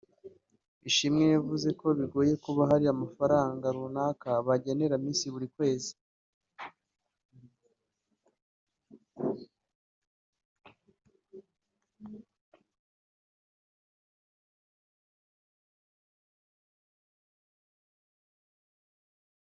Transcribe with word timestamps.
Ishimwe 0.89 1.23
yavuze 1.35 1.69
ko 1.79 1.87
bigoye 1.99 2.33
kuba 2.43 2.61
hari 2.71 2.85
amafaranga 2.93 3.65
runaka 3.75 4.29
bagenera 4.47 4.95
Miss 5.03 5.21
buri 5.33 5.47
kwezi 5.55 5.93